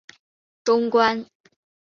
[0.63, 1.55] 终官礼部侍郎。